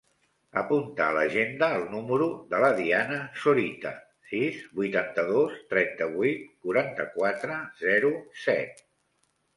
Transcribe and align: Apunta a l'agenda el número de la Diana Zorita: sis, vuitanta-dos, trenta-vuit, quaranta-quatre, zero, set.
Apunta 0.59 1.01
a 1.07 1.11
l'agenda 1.15 1.67
el 1.79 1.83
número 1.91 2.29
de 2.53 2.61
la 2.63 2.71
Diana 2.79 3.19
Zorita: 3.43 3.91
sis, 4.31 4.59
vuitanta-dos, 4.79 5.61
trenta-vuit, 5.75 6.43
quaranta-quatre, 6.67 7.59
zero, 7.87 8.13
set. 8.49 8.87